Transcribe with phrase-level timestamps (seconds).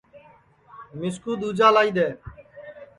[0.99, 2.07] مِسکُو دؔوجا لائی دؔے